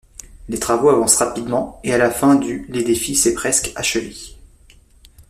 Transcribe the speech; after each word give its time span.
Les 0.49 0.57
travaux 0.57 0.89
avancent 0.89 1.17
rapidement 1.17 1.79
et 1.83 1.93
à 1.93 1.99
la 1.99 2.09
fin 2.09 2.33
du 2.33 2.65
l'édifice 2.69 3.27
est 3.27 3.35
presque 3.35 3.71
achevé. 3.75 4.15